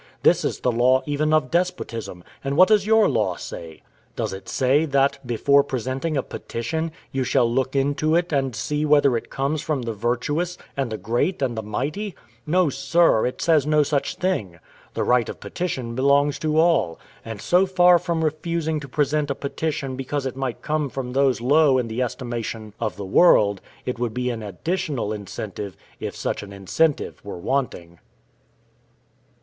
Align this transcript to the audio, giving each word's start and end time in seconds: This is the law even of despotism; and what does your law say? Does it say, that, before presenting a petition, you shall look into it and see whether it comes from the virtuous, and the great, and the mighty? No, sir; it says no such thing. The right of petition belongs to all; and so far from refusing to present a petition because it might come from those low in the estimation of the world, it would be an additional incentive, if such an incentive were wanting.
This 0.23 0.43
is 0.43 0.61
the 0.61 0.71
law 0.71 1.03
even 1.05 1.31
of 1.31 1.51
despotism; 1.51 2.23
and 2.43 2.57
what 2.57 2.69
does 2.69 2.87
your 2.87 3.07
law 3.07 3.35
say? 3.35 3.83
Does 4.15 4.33
it 4.33 4.49
say, 4.49 4.85
that, 4.85 5.19
before 5.27 5.63
presenting 5.63 6.17
a 6.17 6.23
petition, 6.23 6.91
you 7.11 7.23
shall 7.23 7.45
look 7.47 7.75
into 7.75 8.15
it 8.15 8.33
and 8.33 8.55
see 8.55 8.83
whether 8.83 9.15
it 9.15 9.29
comes 9.29 9.61
from 9.61 9.83
the 9.83 9.93
virtuous, 9.93 10.57
and 10.75 10.91
the 10.91 10.97
great, 10.97 11.43
and 11.43 11.55
the 11.55 11.61
mighty? 11.61 12.15
No, 12.47 12.67
sir; 12.67 13.27
it 13.27 13.43
says 13.43 13.67
no 13.67 13.83
such 13.83 14.15
thing. 14.15 14.57
The 14.95 15.03
right 15.03 15.29
of 15.29 15.39
petition 15.39 15.93
belongs 15.93 16.39
to 16.39 16.57
all; 16.57 16.99
and 17.23 17.39
so 17.39 17.67
far 17.67 17.99
from 17.99 18.23
refusing 18.25 18.79
to 18.79 18.87
present 18.87 19.29
a 19.29 19.35
petition 19.35 19.95
because 19.95 20.25
it 20.25 20.35
might 20.35 20.63
come 20.63 20.89
from 20.89 21.13
those 21.13 21.41
low 21.41 21.77
in 21.77 21.87
the 21.87 22.01
estimation 22.01 22.73
of 22.79 22.95
the 22.97 23.05
world, 23.05 23.61
it 23.85 23.99
would 23.99 24.15
be 24.15 24.31
an 24.31 24.41
additional 24.41 25.13
incentive, 25.13 25.77
if 25.99 26.15
such 26.15 26.41
an 26.41 26.51
incentive 26.51 27.23
were 27.23 27.37
wanting. 27.37 27.99